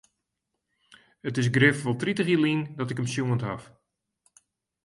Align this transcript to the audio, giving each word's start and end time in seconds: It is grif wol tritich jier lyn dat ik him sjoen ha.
It 1.27 1.35
is 1.41 1.53
grif 1.55 1.77
wol 1.83 1.97
tritich 2.01 2.29
jier 2.31 2.41
lyn 2.43 2.61
dat 2.77 2.91
ik 2.91 2.99
him 2.99 3.09
sjoen 3.11 3.41
ha. 3.45 3.55